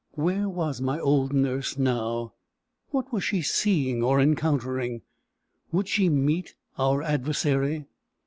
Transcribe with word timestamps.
Where 0.15 0.49
was 0.49 0.81
my 0.81 0.99
old 0.99 1.31
nurse 1.31 1.77
now? 1.77 2.33
What 2.89 3.13
was 3.13 3.23
she 3.23 3.43
seeing 3.43 4.01
or 4.01 4.19
encountering? 4.19 5.03
Would 5.71 5.87
she 5.87 6.09
meet 6.09 6.55
our 6.75 7.03
adversary? 7.03 7.85